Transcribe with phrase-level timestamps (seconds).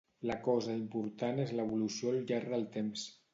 [0.29, 3.07] La cosa important és l’evolució al llarg del temps.